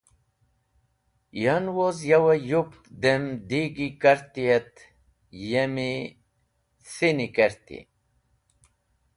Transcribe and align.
Yan, 1.43 1.65
woz 1.75 1.97
yowe 2.09 2.33
yupk 2.49 2.71
dem 3.01 3.23
digi 3.49 3.87
karti 4.01 4.43
et 4.59 4.73
yemi 5.49 5.91
thini 6.93 7.27
kerti. 7.35 7.77